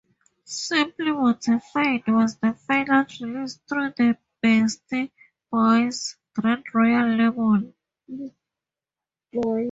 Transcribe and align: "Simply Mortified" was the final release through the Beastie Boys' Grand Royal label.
"Simply 0.45 1.11
Mortified" 1.11 2.07
was 2.07 2.35
the 2.37 2.53
final 2.53 3.05
release 3.19 3.57
through 3.69 3.91
the 3.95 4.17
Beastie 4.41 5.11
Boys' 5.51 6.15
Grand 6.33 6.63
Royal 6.73 7.07
label. 7.15 7.71